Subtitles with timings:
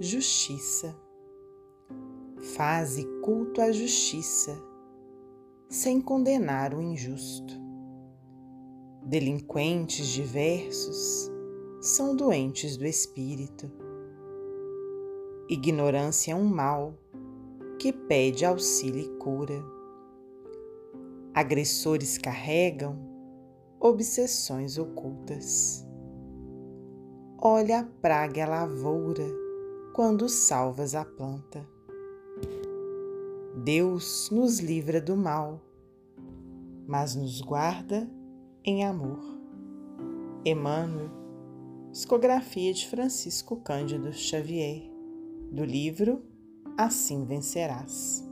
[0.00, 0.96] justiça.
[2.54, 4.56] Faze culto à justiça,
[5.68, 7.52] sem condenar o injusto.
[9.04, 11.28] Delinquentes diversos
[11.80, 13.70] são doentes do espírito.
[15.48, 16.94] Ignorância é um mal
[17.80, 19.60] que pede auxílio e cura.
[21.34, 22.96] Agressores carregam
[23.80, 25.84] obsessões ocultas.
[27.40, 29.47] Olha a praga a lavoura
[29.92, 31.66] quando salvas a planta.
[33.64, 35.60] Deus nos livra do mal,
[36.86, 38.08] mas nos guarda
[38.64, 39.18] em amor.
[40.44, 41.10] Emmanuel,
[41.90, 44.90] psicografia de Francisco Cândido Xavier,
[45.50, 46.22] do livro
[46.76, 48.27] Assim Vencerás.